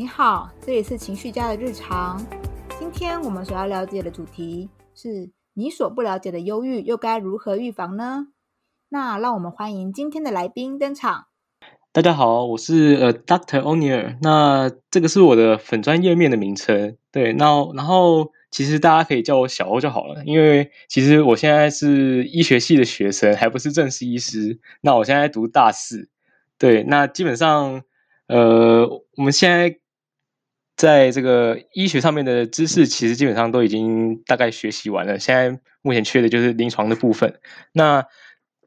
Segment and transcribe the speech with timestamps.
[0.00, 2.24] 你好，这里是情绪家的日常。
[2.78, 8.28] 今天我们所要了解的主题是你所不了解的忧郁，又该如何预防呢？
[8.90, 11.24] 那让我们欢迎今天的来宾登场。
[11.90, 14.18] 大家好，我是呃 Doctor O'Neil。
[14.22, 16.96] 那这个是我的粉专页面的名称。
[17.10, 24.60] 对，那然后其实大家可以叫我小欧就好了，因为其实我现在是医学系的学生，还不是正式医师。
[24.80, 26.08] 那我现在读大四。
[26.56, 27.82] 对，那基本上
[28.28, 28.86] 呃
[29.16, 29.80] 我们现在。
[30.78, 35.18] 在这个医学上面的知识，其实基本上都已经大概学习完了。
[35.18, 37.40] 现在目前缺的就是临床的部分。
[37.72, 38.06] 那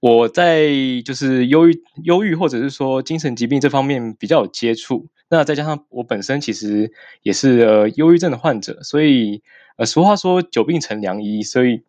[0.01, 0.67] 我在
[1.05, 5.07] 就是忧郁、忧郁或者是说精神疾病这方面比较有接触。
[5.29, 9.41] 那再加上我本身其实也是呃忧郁症的患者，所以
[9.77, 11.81] 呃俗话说久病成良医，所以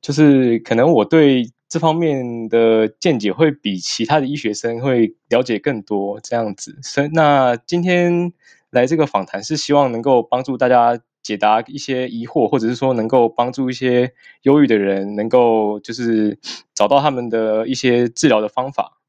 [0.00, 6.78] 就是可能我对这方面的见解会比其他的医学生会了解更多这样子。
[6.82, 8.32] 所以那今天。
[8.70, 16.38] 来这个访谈是希望能够帮助大家解答一些疑惑，或者是说能够帮助一些忧郁的人能够就是
[16.74, 19.00] 找到他们的一些治疗的方法。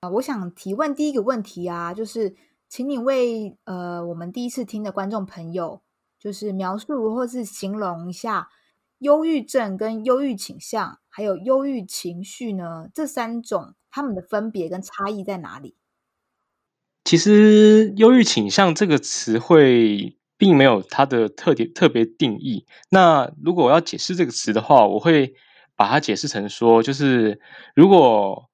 [0.00, 2.34] 啊，我想提问第一个问题啊，就是
[2.68, 5.82] 请你为呃我们第一次听的观众朋友，
[6.18, 8.48] 就是描述或是形容一下
[8.98, 15.76] 忧郁症跟忧郁倾向，还有忧郁情绪呢，这三种他们的分别跟差异在哪里？
[17.06, 22.66] 其实，忧郁倾向这个词汇并没有它的特点特别定义。
[22.90, 25.32] 那如果我要解释这个词的话，我会
[25.76, 27.38] 把它解释成说，就是
[27.76, 28.50] 如果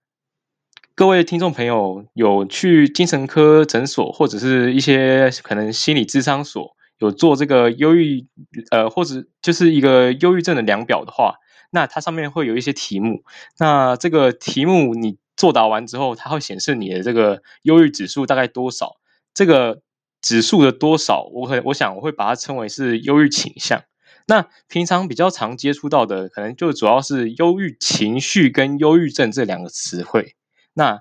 [0.95, 8.27] 各位听众朋友有去精神科诊所或者是一些可能心理咨商所有做这个忧郁
[8.71, 11.37] 呃，或者就是一个忧郁症的量表的话，
[11.71, 13.23] 那它上面会有一些题目。
[13.59, 15.22] 那这个题目你。
[15.37, 18.97] 作答完之后，它会显示你的这个忧郁指数大概多少。
[19.35, 19.83] 这个
[20.21, 23.83] 指数的多少，我可我想我会把它称为是忧郁倾向。
[24.29, 30.37] 那平常比较常接触到的，可能就主要是忧郁情绪跟忧郁症这两个词汇。
[30.75, 31.01] 那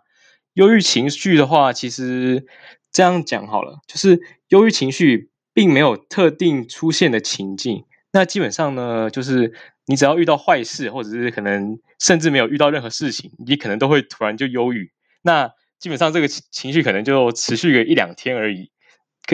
[0.53, 2.45] 忧郁情绪的话，其实
[2.91, 7.85] 这样讲好了，就是忧郁情绪并没有特定出现的情境。
[8.11, 9.53] 那基本上呢，就是。
[9.87, 14.89] 你只要遇到坏事，或者是可能甚至没有遇到任何事情，你可能都会突然就忧郁。
[15.21, 18.71] 那基本上这个情绪可能就持续个一两天而已。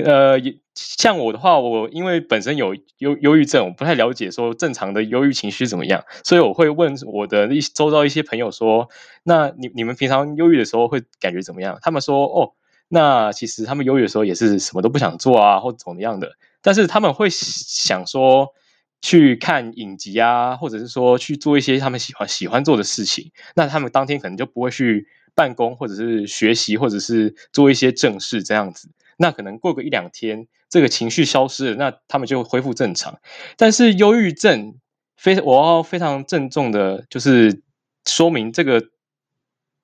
[0.04, 0.38] 呃，
[0.74, 8.90] 像我的话，我因为本身有忧忧郁症，我不太了解说正常的忧郁情绪怎么样，所以我会问我的一周遭一些朋友说
[9.22, 12.54] ：“那你你们平常忧郁的时候会感觉怎么样？”他们说：“哦，
[12.88, 16.32] 那其实他们忧郁的时候也是什么都不想做啊，或怎么样的。
[16.64, 18.54] 但是他们会想说。”
[19.02, 28.90] 去看影集啊，或者是说去做一些他们喜欢喜欢做的事情，那他们当天可能就不会去办公，或者是学习，或者是做一些正事这样子。
[29.18, 33.20] 那可能过个一两天，这个情绪消失了，那他们就恢复正常。
[33.56, 34.76] 但是忧郁症
[35.16, 37.62] 非我要非常郑重的，就是
[38.06, 38.84] 说明这个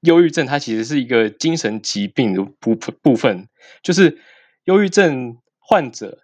[0.02, 3.48] 忧郁症它其实是一个精神疾病的部部分，
[3.84, 4.20] 就是
[4.66, 6.24] 忧郁症患者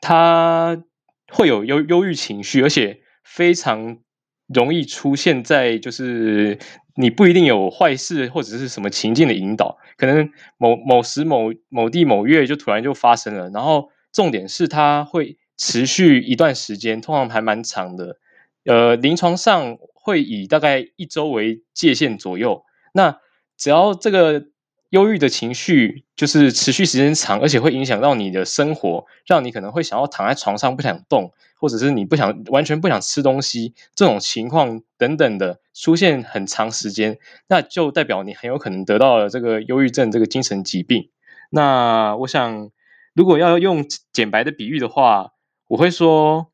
[0.00, 0.84] 他。
[1.32, 3.98] 会有忧忧郁情绪，而且非常
[4.46, 6.58] 容易出现在就是
[6.94, 18.18] 你不一定有坏事或者是什么情境的引导，可能某某时某某地某月就突然就发生了，然后重点是它会持续一段时间，通常还蛮长的，
[18.66, 22.62] 呃，临床上会以大概一周为界限左右，
[22.92, 23.18] 那
[23.56, 24.51] 只要这个。
[24.92, 41.08] 忧郁的情绪就是持续时间长，而且会影响到你的生活，让你可能会想要躺在床上不想动，或者是你不想完全不想吃东西这种情况等等的出现很长时间，那就代表你很有可能得到了这个忧郁症这个精神疾病。
[41.48, 42.70] 那我想，
[43.14, 45.32] 如果要用简白的比喻的话，
[45.68, 46.48] 我会说，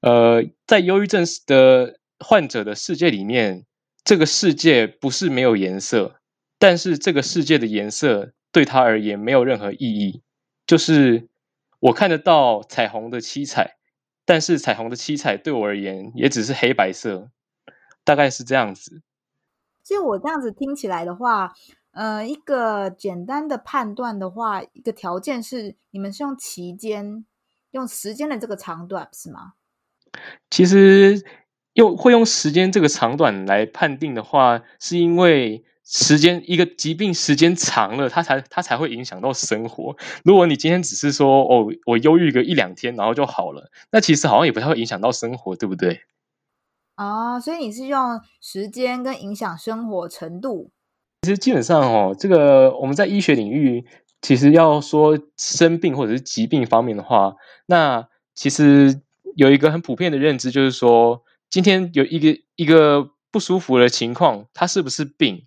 [0.00, 3.66] 呃，在忧郁症的患者的世界里面，
[4.02, 6.14] 这个世界不是没有颜色。
[6.58, 10.22] 但是这个世界的颜色对他而言没有任何意义，
[10.66, 11.28] 就是
[11.80, 13.76] 我看得到彩虹的七彩，
[14.24, 17.30] 但是彩虹的七彩对我而言也只是黑白色，
[18.04, 19.02] 大概是这样子。
[19.84, 21.52] 就我这样子听起来的话，
[21.90, 27.26] 呃，一个简单的判断的话，一个条件是你们是用期间，
[27.72, 29.52] 用时间的这个长短是吗？
[30.50, 31.22] 其实
[31.74, 35.62] 用会用时间这个长短来判定的话，是因为。
[35.88, 39.96] 时间一个疾病时间长了，它才它才会影响到生活。
[40.24, 46.00] 如果你今天只是说哦，我忧郁个一两天，然后就好了，那其实好像也不太会影响到生活，对不对？
[46.96, 50.72] 啊，所以你是用时间跟影响生活程度。
[51.22, 53.86] 其实基本上哦，这个我们在医学领域
[54.20, 57.36] 其实要说生病或者是疾病方面的话，
[57.66, 59.02] 那其实
[59.36, 65.46] 有一个很普遍的认知，就是说今天有一个一个不舒服的情况，它是不是病？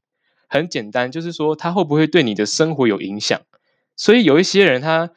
[0.49, 3.39] 很简单，就是说它会不会对你的生活有影响？
[3.95, 5.11] 所以有一些人，他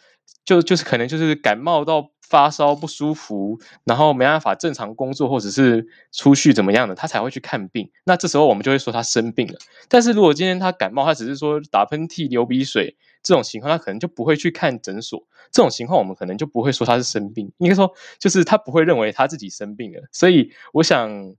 [0.44, 7.90] 就就是可能就是感冒到发烧不舒服，然后没办法正常工作，或者是出去怎么样的，他才会去看病。
[8.04, 9.54] 那这时候我们就会说他生病了。
[9.88, 15.24] 但是如果今天他感冒，他只是说打喷嚏、流鼻水这种情况，他可能就不会去看诊所。
[15.52, 20.08] 这种情况我们可能就不会说他是生病，应该说就是他不会认为他自己生病了。
[20.10, 21.34] 所以我想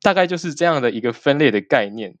[0.00, 2.14] 大概就是这样的一个分类的概念。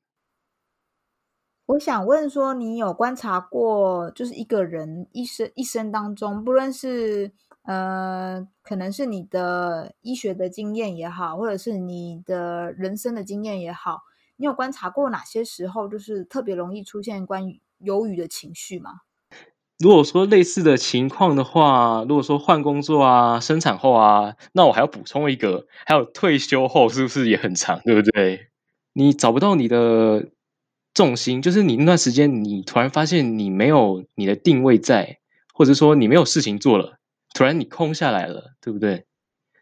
[1.66, 7.32] 我想问说，你有观察过，就是一个人一生一生当中，不论是
[7.62, 14.02] 呃，可能是你的医学的经验也好，或者是你的人生的经验也好，
[14.36, 18.90] 你有观察过哪些时候，就是特别容易出现关于忧郁的情绪吗？
[19.78, 28.48] 如果说类似的情况的话，如果说换工作啊、生产后啊，那我还要补充一个，还有退休后是不是也很长，对不对？
[28.92, 30.28] 你找不到你的。
[30.94, 35.18] 重心就是你那段时间，你突然发现你没有你的定位在，
[35.52, 36.98] 或者说你没有事情做了，
[37.34, 39.04] 突然你空下来了，对不对？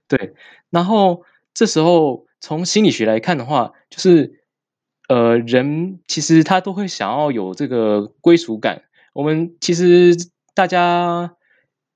[0.07, 0.35] 对，
[0.71, 1.25] 然后
[1.55, 4.43] 这时候从心理学来看的话，就是
[5.09, 8.83] 呃，人其实他都会想要有这个归属感。
[9.15, 10.15] 我们其实
[10.55, 11.35] 大家。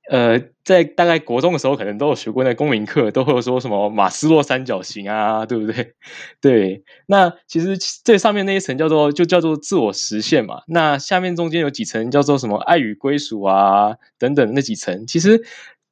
[0.08, 5.94] 呃，在大概国中的时候，可能都有学过那公民课，都会有说什么马斯洛三角形啊，对不对？
[6.42, 10.62] 对，那其实这上面那一层叫做就叫做自我实现嘛。
[10.66, 15.40] 那下面中间有几层叫做什么爱与归属啊等等那几层，其实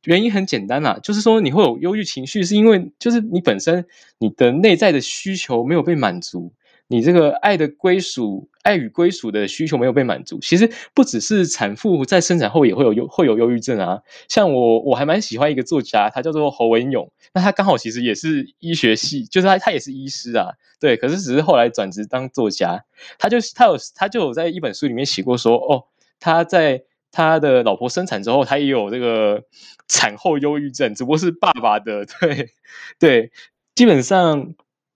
[0.07, 3.87] 原因很简单啦，就是说你会有忧郁情绪，是因为就是你本身
[4.19, 6.53] 你的内在的需求没有被满足。
[6.87, 14.03] 你这个爱的归属、爱与归属的需求没有被满足，其实不只是产妇在生产后也会有忧会有忧郁症啊。
[14.29, 22.85] 像我我还蛮喜欢一个作家，他叫做侯文勇，那他刚好其实也是医学系，就是他他也是医师啊，对，可是只是后来转职当作家。
[23.19, 25.87] 他就是他有他就有在一本书里面写过说，哦，
[26.21, 29.43] 他在他的老婆生产之后，他也有这个
[29.89, 32.51] 产后忧郁症，只不过是爸爸的， 对
[32.99, 33.33] 对，
[33.75, 34.55] 基本上。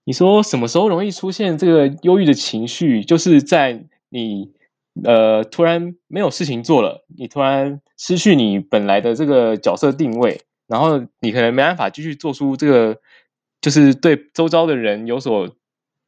[0.09, 3.03] 你说什么时候容易出现这个忧郁的情绪？
[3.03, 4.51] 就是在你
[5.03, 12.99] 呃突然没有事情做了，你突然失去你本来的这个角色定位，然后你可能没办法继续做出这个，
[13.61, 15.55] 就是对周遭的人有所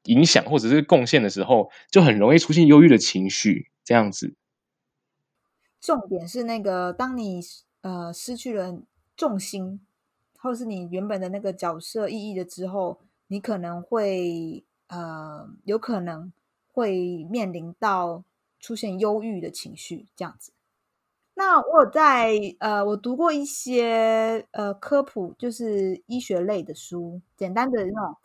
[0.05, 3.67] 影响或者是贡献的时候，就很容易出现忧郁的情绪。
[3.85, 4.33] 这样子，
[5.79, 7.39] 重点是那个当你
[7.81, 8.81] 呃失去了
[9.15, 9.79] 重心，
[10.39, 13.01] 或是你原本的那个角色意义了之后。
[13.31, 16.33] 你可能会呃，有可能
[16.73, 18.25] 会面临到
[18.59, 20.51] 出现忧郁的情绪这样子。
[21.35, 28.17] 那我有在呃，我读过一些呃科普，就是医学类的书，简单的那种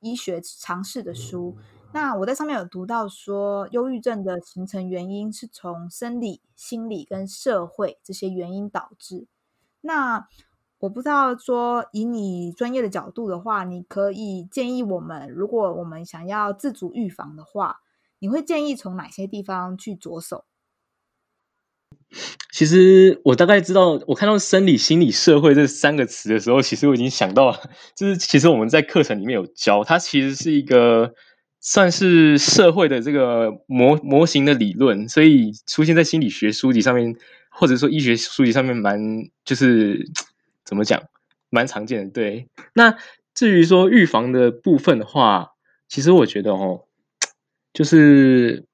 [0.00, 1.58] 医学常识的书。
[1.92, 9.26] 那我在上面有读到说，忧郁症的形成原因是从生理、心理跟社会这些原因导致。
[9.82, 10.26] 那
[10.84, 17.80] 我不知道说，以你专业的角度的话，你可以建议我们，如果我们想要自主预防的话，
[18.18, 20.44] 你会建议从哪些地方去着手？
[22.52, 27.58] 其实我大概知道，我看到生理、心理、社会这三个词的时候，其实我已经想到了，
[27.96, 31.14] 就是其实我们在课程里面有教，它其实是一个
[31.60, 37.16] 算是社会的这个模模型的理论，所以出现在心理学书籍上面，
[37.48, 39.00] 或者说医学书籍上面，蛮
[39.46, 40.06] 就是。
[40.74, 41.04] 怎么讲，
[41.50, 42.10] 蛮常见的。
[42.10, 42.96] 对，那
[43.32, 45.52] 至于说预防的部分的话，
[45.88, 46.86] 其实我觉得哦，
[47.72, 48.64] 就是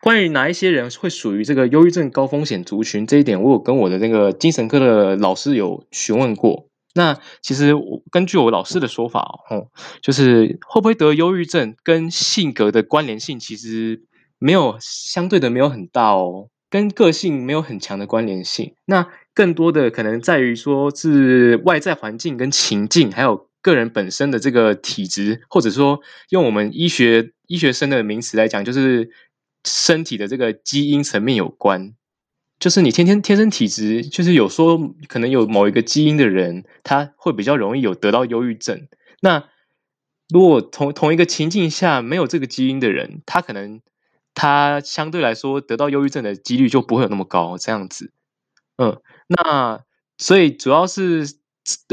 [0.00, 6.68] 关于哪一些人会属于这个忧郁症高风险族群这一点，我有跟我的那个精神科的老师有询问过。
[6.94, 9.68] 那其实我根据我老师的说法哦，
[10.00, 14.04] 就是会不会得忧郁症跟性格的关联性其实
[14.38, 18.74] 没有相对的没有很大哦，跟个性没有很强的关联性。
[18.86, 26.00] 那更多的可能在于说是外在环境跟情境，还有个人本身的这个体质，或者说
[26.30, 29.10] 用我们医学医学生的名词来讲，就是
[29.62, 31.92] 身体的这个基因层面有关。
[32.58, 38.88] 就是你天天天生体质，就是有说可能有某一个基因的人，他会比较容易有得到忧郁症。
[39.20, 39.44] 那
[40.30, 43.82] 如果同同一个情境下没有这个基因的人，他可能
[44.32, 48.10] 他相对来说得到忧郁症的几率就不会有那么高，这样子，
[48.78, 48.98] 嗯。
[49.26, 49.84] 那
[50.18, 51.26] 所以主要是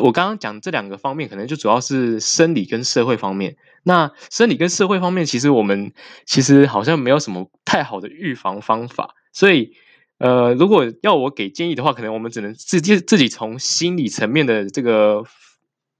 [0.01, 3.57] 我刚刚讲这两个方面，可能就主要是生理跟社会方面。
[3.83, 5.93] 那生理跟社会方面，其实我们
[6.25, 9.15] 其实好像没有什么太好的预防方法。
[9.33, 9.73] 所以，
[10.19, 15.23] 呃，如果要我给建议的话，可能我们只能自己自己从心理层面的这个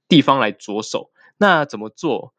[0.08, 1.10] 地方来着手。
[1.36, 2.32] 那怎么做？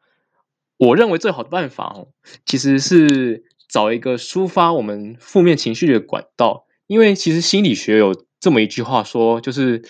[0.78, 2.08] 我认为最好的办法哦，
[2.44, 6.66] 其实是找一个抒发我们负面情绪的管道。
[6.86, 9.82] 因为其实心理学有这么一句话说，就是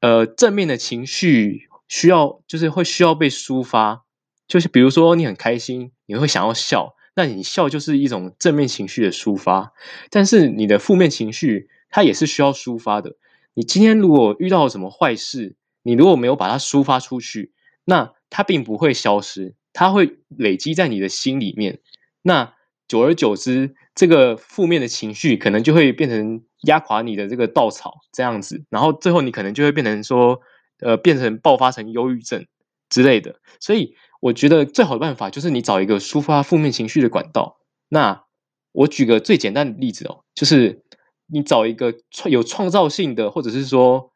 [0.00, 4.04] 呃，正面的情绪需要，就是会需要被抒发。
[4.46, 6.94] 就是比如说你很开心，你会想要笑。
[7.18, 9.72] 那你笑就是一种正面情绪的抒发，
[10.10, 13.16] 但是你的负面情绪它也是需要抒发的。
[13.54, 17.54] 你今天如果遇到了什么坏事，你如果没有把它抒发出去，
[17.86, 21.80] 那它并不会消失，它会累积在你的心里面。
[22.20, 22.52] 那
[22.86, 30.40] 久而久之，这个负面的情绪可能就会变成压垮你的这个稻草这样子，然后最后你可能就会变成说，
[30.78, 32.46] 呃，变成爆发成忧郁症
[32.88, 33.40] 之类的。
[33.58, 33.96] 所以。
[34.18, 37.58] 我觉得最好的办法就是你找一个抒发负面情绪的管道。
[37.90, 38.24] 那
[38.72, 40.82] 我举个最简单的例子哦，就是
[41.26, 44.10] 你找一个创有创造性的，或者是说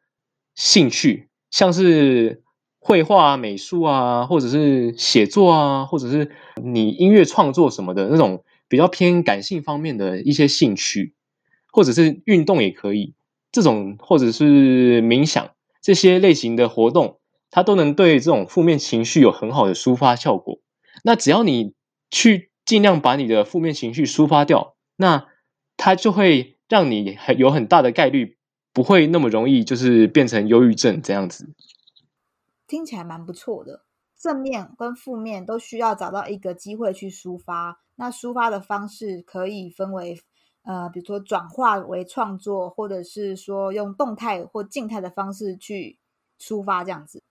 [0.57, 2.43] 兴趣，像是
[2.81, 6.31] 绘画啊、美术啊，或者是写作啊，或者是
[6.65, 11.15] 你音乐创作什么的那种比较偏感性方面的一些兴趣，
[11.71, 13.15] 或者是运动也可以，
[13.51, 15.51] 这种或者是冥想
[15.83, 17.19] 这些类型的活动。
[17.51, 20.61] 它都能对这种负面情绪有很好的抒发效果。
[21.03, 21.75] 那只要你
[22.09, 25.27] 去尽量把你的负面情绪抒发掉，那
[25.77, 28.37] 它就会让你很有很大的概率
[28.73, 31.53] 不会那么容易就是变成忧郁症这样子。
[32.69, 33.83] 听起来蛮不错的，
[34.17, 37.81] 正面跟负面都需要找到一个机会去抒发。
[38.01, 40.19] 那抒发的方式可以分为
[40.63, 45.99] 呃，比如说转化为创作，或者是说用动态或静态的方式去
[46.39, 47.23] 抒发这样子。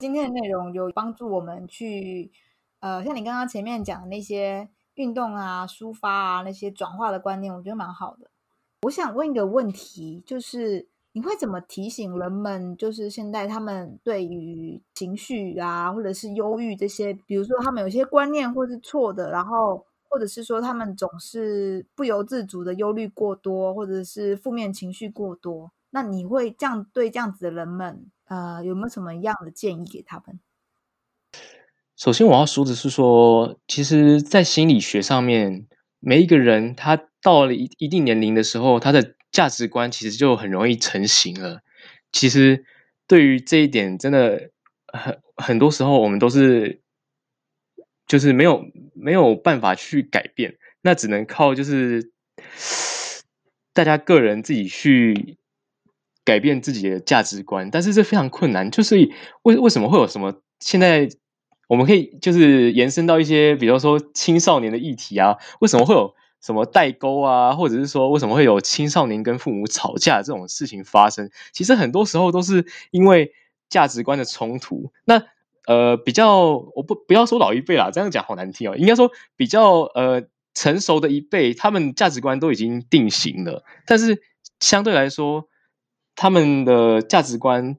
[0.00, 2.32] 今天的内容有帮助我们去，
[2.80, 8.28] 呃，像你刚刚前面讲的那些运动啊、抒发啊、那些转化的观念，我觉得蛮好的。
[8.82, 28.06] 我想问一个问题，就是你会怎么提醒人们，就是现在他们对于情绪啊，或者是忧郁这些，比如说他们有些观念或是错的，然后或者是说他们总是不由自主的忧虑过多，或者是负面情绪过多，那你会这样对这样子的人们？
[28.26, 30.38] 呃，有没有什么样的建议给他们？
[31.96, 35.66] 首先，我要说的是说，其实，在心理学上面，
[35.98, 41.60] 每一个人他到了一一定年龄的时候，他的价值观其实就很容易成型了。
[42.12, 42.64] 其实，
[43.08, 44.50] 对于这一点，真的
[44.92, 46.80] 很很多时候，我们都是
[48.08, 52.10] 就是没有没有办法去改变，那只能靠就是
[53.72, 55.36] 大家个人自己去。
[56.24, 58.70] 改变自己的价值观，但是这非常困难。
[58.70, 58.96] 就是
[59.44, 60.42] 为为什么会有什么？
[60.60, 61.08] 现在
[61.68, 67.54] 我们可以就是延伸到一些，比如说青少年的议题啊，为什么会有什么代沟啊？
[67.54, 71.30] 或者是说为什么会有青少年跟父母吵架这种事情发生？
[71.54, 73.32] 其实很多时候都是因为
[73.70, 74.92] 价值观的冲突。
[75.06, 75.24] 那
[75.68, 78.76] 呃，比较我不不要说老一辈啦，这样讲好难听哦。
[78.76, 84.20] 应该说比较呃成熟的一辈，他们价值观都已经定型了，但是
[84.58, 85.48] 相对来说。
[86.20, 87.76] 他们的价值观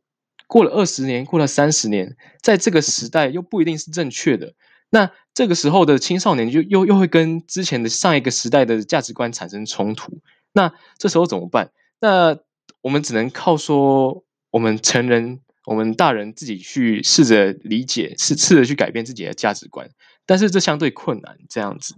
[0.48, 4.53] 过了二十年，过了三十年，在这个时代又不一定是正确的。
[4.91, 10.19] 那这个时候的青少年就又又会跟之前的上一个时代的价值观产生冲突。
[10.53, 11.72] 那这时候怎么办？
[12.00, 12.38] 那
[12.79, 19.89] 我们只能靠说，我们成人，我们大人自己去试着理解，试试着去改变自己的价值观。
[20.25, 21.96] 但是这相对困难，这样子。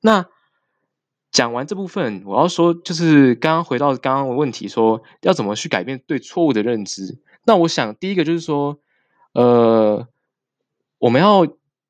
[0.00, 0.26] 那。
[1.30, 7.18] 讲完这部分，我要说，就是刚刚回到刚刚的问题，说要怎么去改变对错误的认知。
[7.44, 8.78] 那我想，第一个就是说，
[9.32, 10.06] 呃，
[10.98, 11.44] 我们要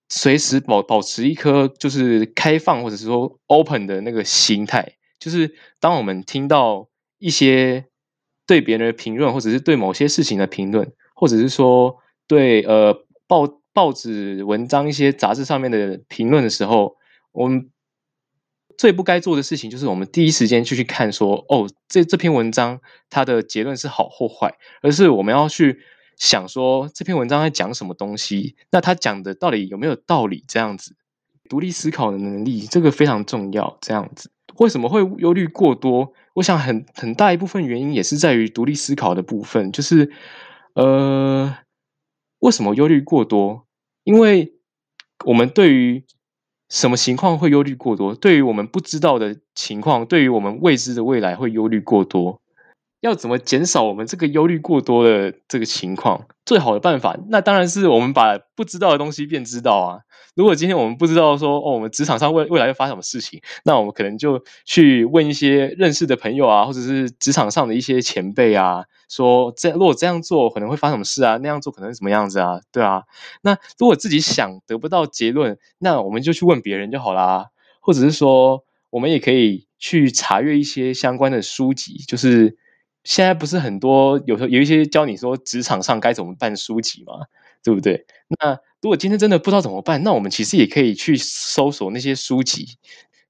[0.08, 4.94] 随时保保持一颗就是开放或者是说 open 的那个心态。
[5.18, 6.88] 就是当我们听到
[7.18, 7.84] 一些
[8.46, 12.92] 对别人的评论，或者是对某些事情的评论，或者是说对呃
[13.26, 16.96] 报报纸文章、一些杂志上面的评论的时候，
[17.32, 17.70] 我们。
[18.76, 24.52] 最不该做的事情就是我们第一时间就去看说，哦，这这篇文章它的结论是好或坏，
[24.82, 25.78] 而是我们要去
[26.16, 30.42] 想说这篇文章在讲什么东西，那他讲的到底有没有道理？
[30.48, 30.96] 这样子，
[31.48, 33.78] 独立思考的能力这个非常重要。
[33.80, 36.12] 这样子，为什么会忧虑过多？
[36.34, 40.10] 我想很很大一部分原因也是在于独立思考的部分，就是
[40.74, 41.56] 呃，
[42.40, 43.66] 为什么忧虑过多？
[44.02, 44.54] 因为
[45.24, 46.04] 我们对于
[46.68, 48.14] 什么情况会忧虑过多？
[48.14, 52.40] 对于我们不知道的情况，对于我们未知的未来会忧虑过多。
[53.00, 56.26] 要怎么减少我们这个忧虑过多的这个情况？
[56.46, 60.00] 最好的办法，那当然是我们把不知道的东西变知道啊。
[60.34, 72.60] 如果今天我们不知道说哦，我们职场上未未来会发生什么事情，那我们可能就去问一些认识的朋友啊，或者是职场上的一些前辈啊，说这如果这样做可能会发生什么事啊，那样做可能是什么样子啊？
[72.72, 73.04] 对啊。
[73.42, 77.46] 那如果自己想得不到结论，那我们就去问别人就好啦，
[77.80, 82.56] 或者是说，我们也可以去查阅一些相关的书籍，就是。
[83.06, 87.12] 现在不是很多，有时候有一些教你说职场上该怎么办书籍嘛，
[87.62, 88.06] 对不对？
[88.40, 92.78] 那如果今天真的不知道怎么办，那我们其实也可以去搜索那些书籍，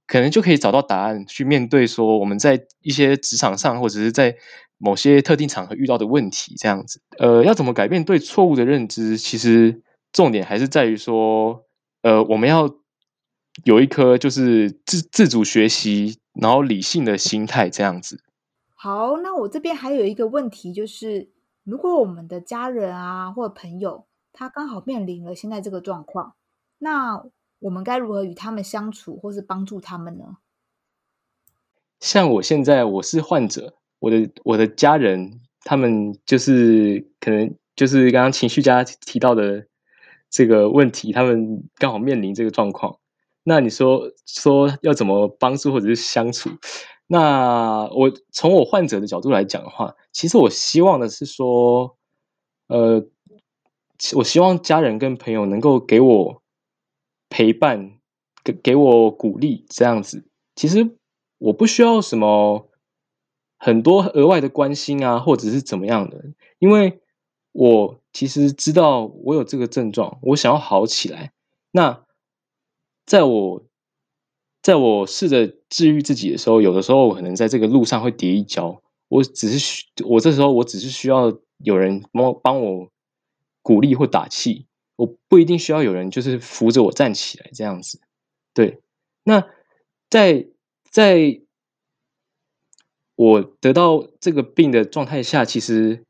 [0.07, 4.37] 可能就可以找到答案，去面对说我们在一些职场上或者是在
[4.79, 7.01] 某些特定场合遇到的问题，这样子。
[7.19, 9.17] 呃，要怎么改变对错误的认知？
[9.17, 11.65] 其实重点还是在于说，
[12.03, 12.75] 呃，我们要
[13.65, 18.23] 有一颗就是自自主学习，然后理性的心态，这样子。
[18.75, 21.31] 好，那我这边还有一个问题，就是
[21.63, 26.35] 如果我们的家人啊或者朋友，他刚好面临了现在这个状况，
[26.79, 27.25] 那
[27.61, 30.37] 我们该如何与他们相处，或是帮助他们呢？
[32.01, 39.67] 像我现在我是患者，我的我的家人，他们就是可能就是刚刚情绪家提到的
[40.29, 42.99] 这个问题，他们刚好面临这个状况，
[43.45, 46.51] 那你说说要怎么帮助或者是相处？
[47.07, 51.97] 那我从我患者的角度来讲的话，其实我希望的是说，
[52.67, 53.07] 呃，
[54.17, 56.43] 我希望家人跟朋友能够给我
[57.31, 57.93] 陪伴，
[58.45, 60.27] 给给我鼓励，这样子。
[60.55, 60.99] 其实
[61.39, 62.69] 我不需要什么
[63.65, 66.23] 很多额外的关心啊，或者是怎么样的，
[66.59, 67.01] 因为
[67.53, 71.33] 我其实知道我有这个症状，我想要好起来。
[71.71, 72.05] 那
[73.07, 73.65] 在我。
[74.65, 78.81] 在我试着治愈自己的时候，有的时候我可能在这个路上会跌一跤。
[79.09, 82.89] 我只是需，我这时候我只是需要有人帮帮我
[83.61, 84.65] 鼓励或打气，
[84.97, 88.01] 我不一定需要有人就是扶着我站起来这样子。
[88.55, 88.81] 对，
[89.23, 89.47] 那
[90.09, 90.47] 在
[90.91, 91.43] 在
[93.17, 96.05] 我得到这个病的状态下，其实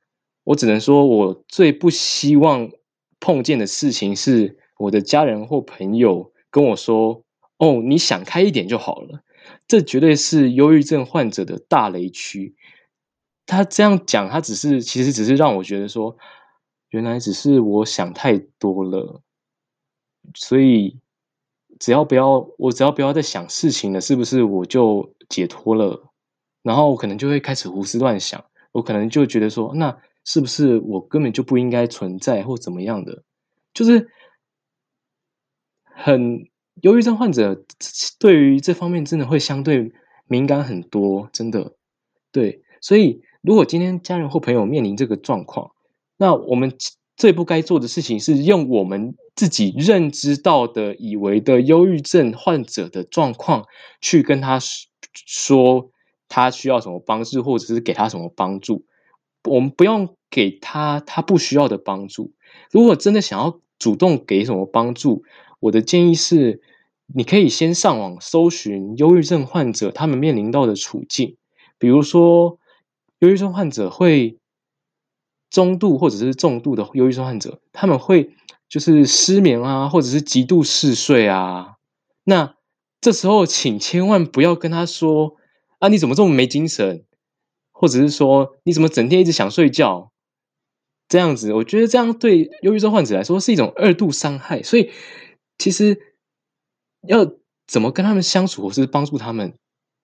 [0.45, 2.71] 我只能说，我最不希望
[3.21, 7.23] 碰见的事情是我的家人或朋友跟我说。
[7.57, 9.23] 哦，你想开一点就好了。
[9.69, 12.57] 这绝对是忧郁症患者的大雷区。
[13.47, 16.17] 他这样讲，他只是其实只是让我觉得说，
[16.91, 19.23] 原来只是我想太多了。
[20.35, 20.99] 所以，
[21.79, 26.13] 只要不要我只要不要再想事情了，是不是我就解脱了？
[26.65, 33.23] 然后我可能就会开始胡思乱想，我可能就觉得说，那是不是我根本就不应该存在或怎么样的？
[33.73, 34.09] 就是
[35.85, 36.49] 很。
[36.83, 37.65] 忧郁症患者
[38.19, 39.93] 对于这方面真的会相对
[40.27, 41.77] 敏感很多，真的。
[42.33, 45.71] 对，所以如果今天家人或朋友面临这个状况，
[46.17, 46.77] 那我们
[47.17, 53.65] 最不该做的事情是用我们自己认知到的、以为的忧郁症患者的状况
[54.01, 54.59] 去跟他
[55.15, 55.93] 说
[56.35, 58.85] 他需要什么帮助，或者是给他什么帮助。
[59.45, 62.33] 我们不用给他他不需要的帮助。
[62.73, 65.23] 如果真的想要主动给什么帮助，
[65.61, 66.61] 我的建议是，
[67.15, 71.37] 你可以先上网搜寻忧郁症患者他们面临到的处境，
[71.79, 72.59] 比如说，
[73.21, 74.39] 忧郁症患者会
[75.51, 78.35] 中度或者是重度的忧郁症患者，他们会
[78.69, 81.77] 就是失眠啊，或者是极度嗜睡啊。
[82.25, 82.57] 那
[83.01, 85.37] 这时候，请千万不要跟他说
[85.85, 87.05] 啊，你怎么这么没精神，
[87.73, 90.11] 或者是说你怎么整天一直想睡觉，
[91.09, 94.91] 这样子，我觉得这样对忧郁症患者来说是一种二度伤害，所以。
[95.57, 95.97] 其实
[97.07, 97.33] 要
[97.65, 99.55] 怎么跟他们相处，或是帮助他们，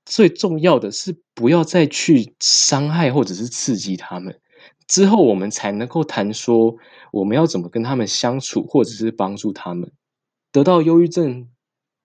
[0.05, 4.41] 最重要的是不要再去伤害或者是刺激他们。
[4.87, 6.77] 之后我们才能够谈说
[7.11, 9.91] 我们要怎么跟他们相处，或者是帮助他们。
[10.53, 11.49] 得到忧郁症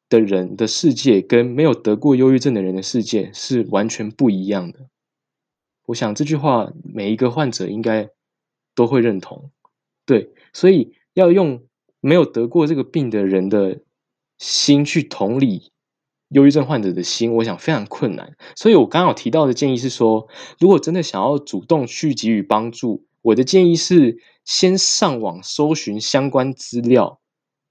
[0.09, 4.87] 的人的世界跟没有得过忧郁症的人的世界是完全不一样的。
[5.87, 8.09] 我想这句话每一个患者应该
[8.73, 9.51] 都会认同。
[10.05, 11.63] 对，所以要用。
[12.01, 13.79] 没有得过这个病的人的
[14.37, 15.71] 心去同理
[16.27, 18.37] 忧郁症患者的心，我想非常困难。
[18.55, 20.27] 所以我刚好提到的建议是说，
[20.59, 27.19] 如果真的想要主动去给予帮助，我的建议是先上网搜寻相关资料，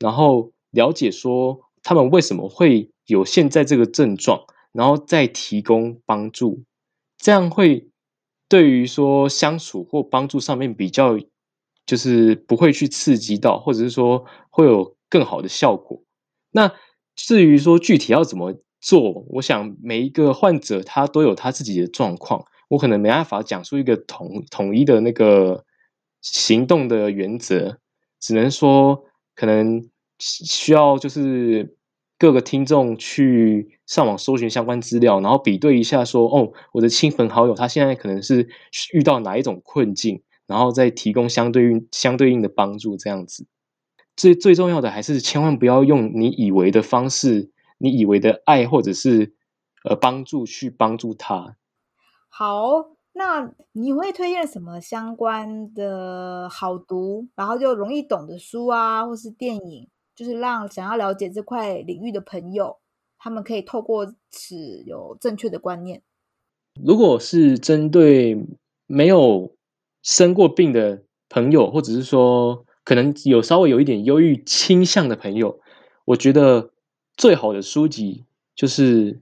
[0.01, 6.64] 然后了解说他们为什么会有现在这个症状，然后再提供帮助。
[7.16, 7.88] 这样会
[8.49, 11.16] 对于说相处或帮助上面比较。
[11.87, 16.03] 就是不会去刺激到，或者是说会有更好的效果。
[16.51, 16.73] 那
[17.14, 25.62] 至于说具体要怎么做，我想每一个患者他都有他自己的状况，我可能没办法讲出一个统统一的那个
[26.23, 27.79] 行动的原则，
[28.18, 29.87] 只能说可能
[30.24, 31.76] 需要就是
[32.18, 38.48] 各个听众去上网搜寻相关资料，然后比对一下说，哦，我的亲朋好友他现在可能是
[38.92, 43.46] 遇到哪一种困境，然后再提供相对应相对应的帮助，这样子。
[44.16, 49.34] 最最重要的还是千万不要用你以为的方式，你以为的爱或者是
[49.82, 51.56] 呃帮助去帮助他。
[52.28, 62.79] 好，那你会推荐什么相关的好读，然后就容易懂的书啊，或是电影，就是让想要了解这块领域的朋友，
[63.18, 66.03] 他们可以透过此有正确的观念。
[66.83, 68.37] 如果是针对
[68.87, 69.55] 没有
[70.03, 72.64] 生过病的朋友，或者是说。
[72.87, 75.59] 可能有稍微有一点忧郁倾向的朋友，
[76.05, 76.70] 我觉得
[77.16, 79.12] 最好的书籍就是《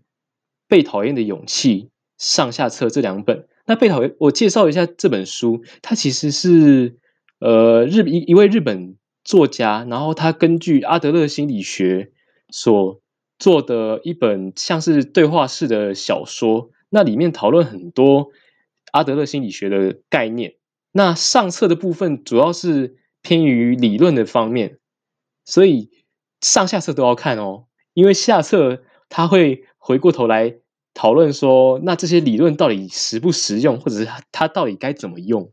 [0.67, 1.85] 被讨厌的勇气》
[2.19, 3.47] 上下册这两本。
[3.67, 6.97] 那被讨厌，我介绍一下这本书，它其实是
[7.39, 12.13] 呃日一一位日本作家，然后他根据阿德勒心理学
[12.51, 13.01] 所
[13.39, 18.31] 做的一本像是对话式的小说，那里面讨论很多
[18.93, 20.55] 阿德勒心理学的概念。
[20.93, 22.99] 那上册的部分主要是。
[23.25, 24.79] 偏于理论的方面，
[25.45, 25.91] 所以
[26.41, 27.67] 上下册都要看哦。
[27.95, 30.57] 因为下册他会回过头来
[30.93, 35.53] 讨论说，那这些理论到底实不实用，或者是他到底该怎么用？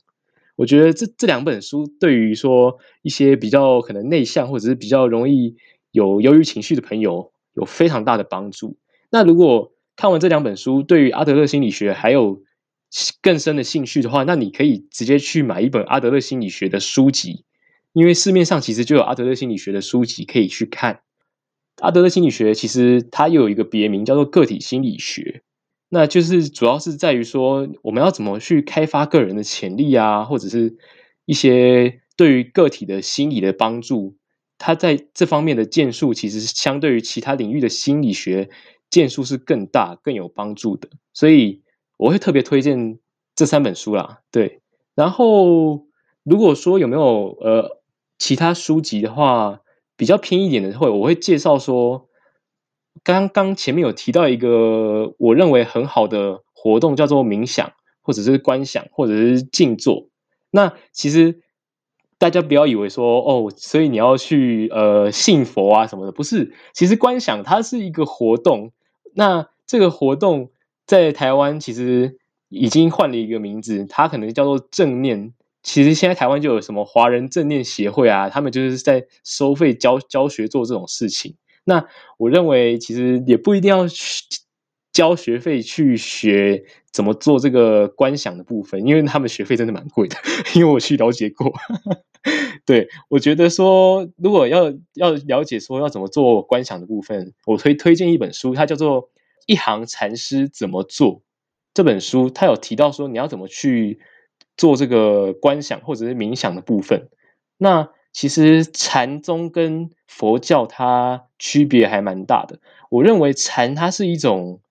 [0.59, 5.55] 我觉得这这两本书对于说一些比较可能内向，或者是比较容易
[5.91, 8.77] 有忧郁情绪的朋友，有非常大的帮助。
[9.09, 12.43] 那如果看完这两本书，对于阿德勒心理学还有
[13.21, 17.45] 更深的兴趣的话，那你可以直接去买一本阿德勒心理学的书籍。
[17.93, 20.99] 因为市面上其实就有阿德勒心理学的书籍可以去看。
[21.77, 25.41] 阿德勒心理学其实它又有一个别名叫做个体心理学，
[25.89, 30.77] 那就是主要是在于说我们要怎么去开发个人的潜力啊，或者是
[31.25, 34.15] 一些对于个体的心理的帮助。
[34.57, 38.49] 它在这方面的建树其实是相对于其他领域的心理学
[38.89, 40.89] 建树是更大更有帮助的。
[41.13, 41.63] 所以
[41.97, 42.99] 我会特别推荐
[43.35, 44.19] 这三本书啦。
[44.31, 44.61] 对，
[44.95, 45.87] 然后
[46.23, 47.79] 如果说有没有呃。
[48.21, 49.61] 其他书籍的话，
[49.95, 52.08] 比较偏一点的会，我会介绍说，
[53.09, 60.09] 刚刚前面有提到一个我认为很好的活动，叫做冥想，或者是观想，或者是静坐。
[60.51, 61.39] 那其实
[62.19, 66.53] 大家不要以为说哦，所以你要去呃信佛啊什么的，不是。
[66.71, 68.73] 其实观想它是一个活动，
[69.15, 70.51] 那这个活动
[70.85, 72.19] 在台湾其实
[72.49, 75.33] 已经换了一个名字，它可能叫做正念。
[75.63, 81.33] 其实现在台湾就有什么华人正念协会啊，他们就是在收费教教学做这种事情。
[81.69, 81.85] 那
[82.17, 83.85] 我认为其实也不一定要
[84.91, 90.17] 交学费去学怎么做这个观想的部分，因为他们学费真的蛮贵的，
[90.55, 91.53] 因为我去了解过。
[92.65, 99.03] 对，我觉得说如果要要了解说要怎么做观想的部分，我推推荐一本书，它叫做
[99.45, 101.15] 《一行禅师怎么做》。
[101.73, 103.99] 这本书它有提到说你要怎么去。
[104.57, 107.07] 做这个观想或者是冥想的部分，
[107.57, 112.59] 那其实禅宗跟佛教它区别还蛮大的。
[112.89, 114.61] 我认为禅它是一种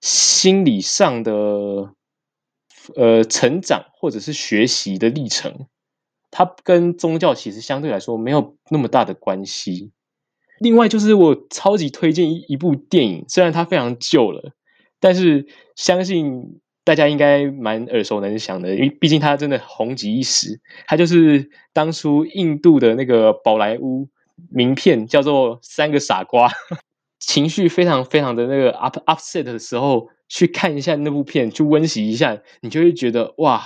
[0.00, 1.32] 心理上的
[2.94, 5.66] 呃成长或者是学习的历程，
[6.30, 9.92] 它跟宗教其实相对来说没有那么大的关系。
[10.58, 14.52] 另外就是我超级推荐一一部电影，虽然它非常旧了，
[15.00, 16.60] 但是相信。
[16.84, 20.60] 大家应该蛮耳熟能详的，因为毕竟他真的红极一时。
[20.86, 24.06] 他就是当初印度的那个宝莱坞
[24.50, 26.48] 名片，叫做《三个傻瓜》。
[27.18, 33.62] 情绪非常非常的那个 up upset 的时候，去看一下那部片，去温习一下，你就会觉得哇，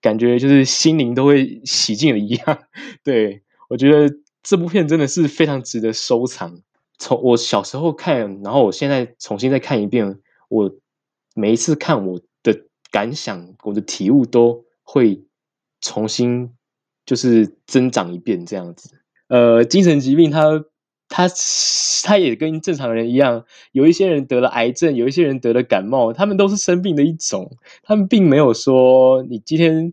[0.00, 2.58] 感觉就是心灵都会洗净了一样。
[3.04, 6.60] 对，我觉得这部片真的是非常值得收藏。
[6.98, 10.74] 从我小时候看，然后我现在重新再看一遍，我
[11.36, 12.20] 每一次看我。
[12.90, 15.24] 感想，我的体悟都会
[15.80, 16.50] 重新
[17.06, 18.90] 就是增长一遍这样子。
[19.28, 20.64] 呃，精神疾病它，
[21.08, 21.28] 它
[22.04, 27.56] 它也跟正常人一样，有一些人得了癌症，有一些人得了感冒，他们都是生病的一种。
[27.82, 29.92] 他们并没有说你今天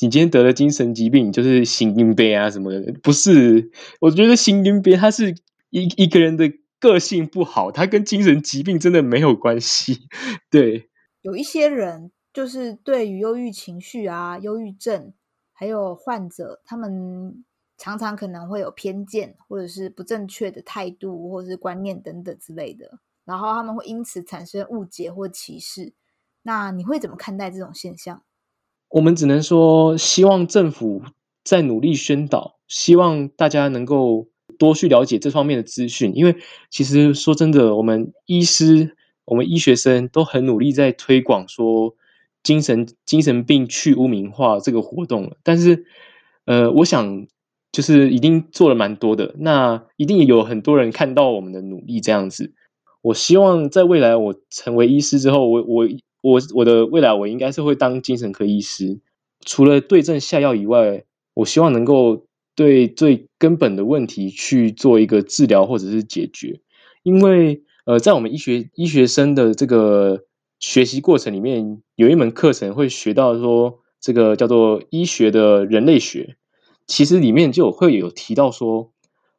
[0.00, 3.70] 你今天得了精神疾病，就是心因病啊什么的，不是。
[4.00, 5.34] 我觉得心因病，它是
[5.70, 9.98] 一一个人的个性不好，它跟精神疾病真的没有关系。
[10.50, 10.88] 对。
[11.24, 15.14] 有一些人就是对于忧郁情绪啊、忧郁症，
[15.54, 17.42] 还有患者，他们
[17.78, 25.94] 常常可能会有偏见，或者是不正确的态度，或者是观念等等之类的，然后他们会因此产生误解或歧视。
[26.42, 28.22] 那你会怎么看待这种现象？
[28.90, 31.00] 我们只能说，希望政府
[31.42, 36.12] 在努力宣导，希望大家能够多去了解这方面的资讯。
[36.14, 36.36] 因为
[36.68, 41.94] 其实说真的，我们医师、我们医学生都很努力在推广说
[42.42, 45.36] 精神精神病去污名化这个活动了。
[45.42, 45.84] 但是，
[46.44, 47.26] 呃，我想
[47.72, 52.52] 就是已经做了蛮多的，那一定有很多人看到我们的努力这样子。
[53.02, 55.88] 我希望在未来我成为医师之后，我我。
[56.24, 58.98] 我我的未来，我应该是会当精神科医师。
[59.44, 62.24] 除了对症下药以外，我希望能够
[62.56, 66.62] 对最根本的问题去做一个治疗或者是解决。
[67.02, 70.24] 因为呃，在我们医学医学生的这个
[70.58, 76.36] 学习过程里面，有一门课程会学到说，这个叫做医学的人类学，
[76.86, 78.90] 其实里面就会有提到说。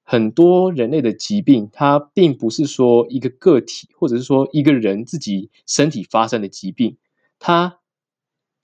[0.07, 6.97] 很多人类的疾病，它并不是说一个个体，或者是说一个人自己身体发生的疾病，
[7.39, 7.79] 它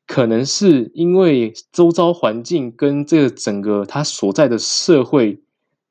[0.05, 5.41] 可能是因为周遭环境跟这个整个它所在的社会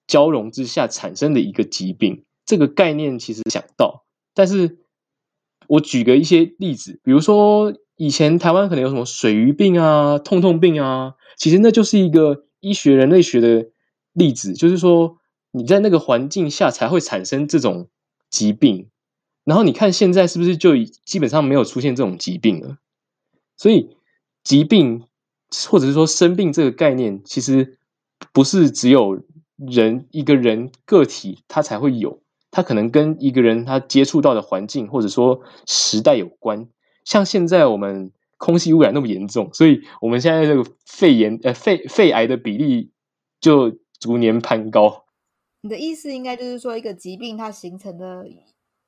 [0.07, 2.23] 交融之下产生的一个疾病。
[2.51, 4.81] 这个概念其实想到，但是
[5.69, 13.69] 我举个一些例子，比如说以前台湾可能有什么水鱼病啊、痛痛病啊，其实那就是一个医学人类学的
[14.13, 15.19] 例子，就是说。
[15.53, 17.89] 你在那个环境下才会产生这种
[18.31, 18.89] 疾病，
[19.43, 22.79] 然后你看现在是不是就基本上没有出现这种疾病了？
[23.57, 23.97] 所以
[24.45, 25.03] 疾病
[25.69, 27.81] 或者是说生病这个概念，其实
[28.33, 29.25] 不是只有
[29.57, 36.69] 人一个人个体他才会有，它可能跟一个人他接触到的环境或者说时代有关。
[37.05, 42.91] 像现在我们空气污染那么严重，所以我们现在这个肺炎呃肺肺癌的比例
[43.41, 45.05] 就逐年攀高。
[45.63, 48.27] 你的意思应该就是说，一个疾病它形成的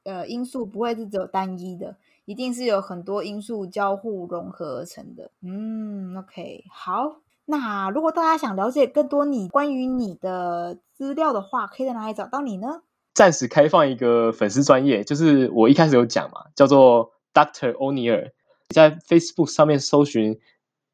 [0.05, 5.31] 呃因素不会是只有单一的，一定是有很多因素交互融合而成的。
[5.43, 7.17] 嗯，OK，好。
[7.45, 12.83] 那如果大家想了解更多你关于你的资料的话，可以在哪里找到你呢？
[13.15, 18.33] 暂时开放一个粉丝专业，就是我一开始有讲嘛，叫做 Doctor 欧尼尔。
[18.69, 20.39] 你在 Facebook 上面搜寻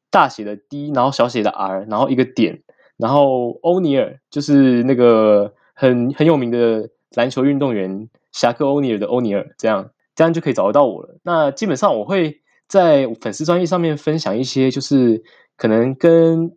[0.09, 2.63] 大写的 D，然后小写的 R，然后一个点，
[2.97, 5.53] 然后欧尼尔就是那个。
[5.81, 11.17] 很很有名的篮球运动员侠客欧尼尔的欧尼尔，这样这样就可以找得到我了。
[11.23, 15.23] 那基本上我会在粉丝专业上面分享一些，就是
[15.55, 16.53] 可能跟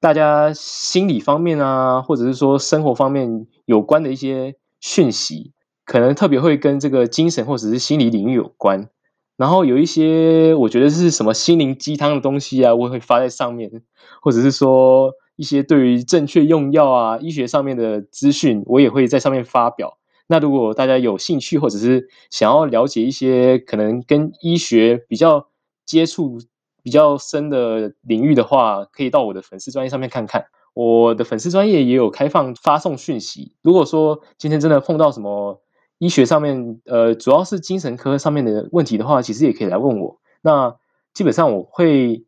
[0.00, 5.52] 大家心理方面啊，或者是说生活方面有关的一些讯息，
[5.84, 8.88] 可能特别会跟这个精神或者是心理领域有关。
[9.36, 13.82] 然后有一些我觉得是什么心灵鸡汤的东西啊，我也会发在上面，
[14.20, 15.12] 或者是说。
[15.38, 19.96] 一些对于正确用药啊、医学上面的资讯，我也会在上面发表。
[20.26, 25.46] 那如果大家有兴趣，或者是想要了解一些可能跟医学比较
[25.86, 26.40] 接触
[26.82, 30.46] 比较深的领域的话，可以到我的粉丝专业上面看看。
[30.78, 33.52] 我的粉丝专业也有开放发送讯息。
[33.62, 35.60] 如果说今天真的碰到什么
[35.98, 40.20] 医学上面，呃，主要是精神科上面的问题的话，其实也可以来问我。
[40.40, 40.76] 那
[41.12, 42.24] 基本上我会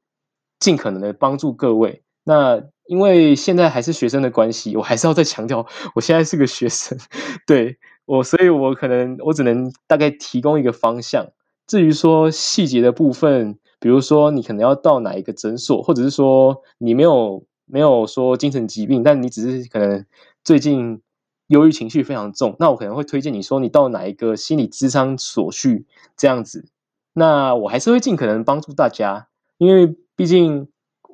[0.59, 2.03] 尽可能的帮助各位。
[2.25, 6.99] 那因为现在还是学生的关系，我还是要再强调，我现在是个学生，
[7.47, 11.25] 对我，所以我可能我只能大概提供一个方向。
[11.69, 20.05] 至于说细节的部分，比如说你可能要到哪一个诊所，或者是说你没有没有说精神疾病，但你只是可能
[20.45, 21.01] 最近
[21.47, 26.67] 忧郁情绪非常重，那我可能会推荐你说你到哪一个心理咨商所去这样子。
[27.13, 29.29] 那我还是会尽可能帮助大家，
[29.59, 30.69] 因为毕竟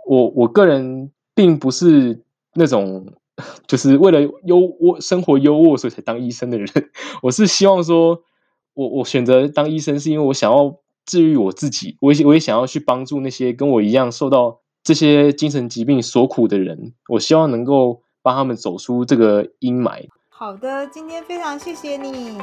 [0.07, 1.11] 我我个人。
[1.37, 2.23] 并不是
[2.55, 3.12] 那种
[3.66, 6.66] 就是为了优渥生活优渥所以才当医生的人。
[7.21, 8.23] 我是希望说，
[8.73, 16.92] 我我选择当医生是因为我想要治愈我自己，我也我也想要去帮助那些跟我一样受到这些精神疾病所苦的人。
[17.09, 20.07] 我希望能够帮他们走出这个阴霾。
[20.29, 22.38] 好的，今天非常谢谢你。